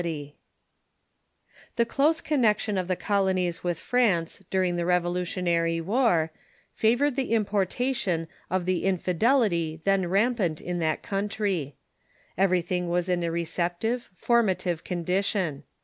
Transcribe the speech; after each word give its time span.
]The 0.01 0.33
close 1.85 2.21
connection 2.21 2.79
of 2.79 2.87
tlie 2.87 2.97
colonies 2.97 3.59
witli 3.59 3.77
France 3.77 4.43
during 4.49 4.75
the 4.75 4.85
Revolutionary 4.87 5.79
War 5.79 6.31
favored 6.73 7.15
the 7.15 7.33
importation 7.33 8.27
of 8.49 8.65
the 8.65 8.83
infidel 8.85 9.43
ity 9.43 9.79
then 9.83 10.07
rampant 10.09 10.59
in 10.59 10.79
that 10.79 11.03
countr3^ 11.03 11.73
Everything 12.35 12.87
Avas 12.87 13.09
in 13.09 13.23
a 13.23 13.29
receptive, 13.29 14.09
formative 14.15 14.83
condition. 14.83 15.65